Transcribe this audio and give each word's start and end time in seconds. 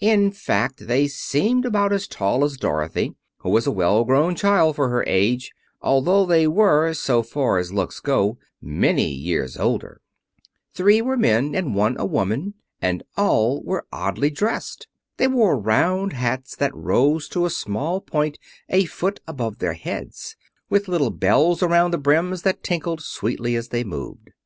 In 0.00 0.32
fact, 0.32 0.86
they 0.86 1.06
seemed 1.06 1.64
about 1.64 1.94
as 1.94 2.06
tall 2.06 2.44
as 2.44 2.58
Dorothy, 2.58 3.14
who 3.38 3.48
was 3.48 3.66
a 3.66 3.70
well 3.70 4.04
grown 4.04 4.34
child 4.34 4.76
for 4.76 4.90
her 4.90 5.02
age, 5.06 5.50
although 5.80 6.26
they 6.26 6.46
were, 6.46 6.92
so 6.92 7.22
far 7.22 7.56
as 7.56 7.72
looks 7.72 7.98
go, 7.98 8.36
many 8.60 9.10
years 9.10 9.56
older. 9.56 10.02
Three 10.74 11.00
were 11.00 11.16
men 11.16 11.54
and 11.54 11.74
one 11.74 11.96
a 11.98 12.04
woman, 12.04 12.52
and 12.82 13.02
all 13.16 13.62
were 13.64 13.86
oddly 13.90 14.28
dressed. 14.28 14.86
They 15.16 15.26
wore 15.26 15.56
round 15.58 16.12
hats 16.12 16.54
that 16.56 16.76
rose 16.76 17.26
to 17.30 17.46
a 17.46 17.48
small 17.48 18.02
point 18.02 18.38
a 18.68 18.84
foot 18.84 19.20
above 19.26 19.56
their 19.56 19.72
heads, 19.72 20.36
with 20.68 20.88
little 20.88 21.08
bells 21.10 21.62
around 21.62 21.92
the 21.92 21.96
brims 21.96 22.42
that 22.42 22.62
tinkled 22.62 23.00
sweetly 23.00 23.56
as 23.56 23.68
they 23.68 23.84
moved. 23.84 24.28